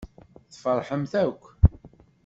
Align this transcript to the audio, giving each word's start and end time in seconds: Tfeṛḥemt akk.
Tfeṛḥemt 0.53 1.13
akk. 1.23 1.43